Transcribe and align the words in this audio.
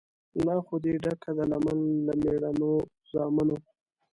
لا 0.45 0.55
خو 0.65 0.75
دي 0.83 0.93
ډکه 1.03 1.31
ده 1.37 1.43
لمن 1.51 1.77
له 2.05 2.13
مېړنو 2.21 2.71
زامنو 3.11 3.57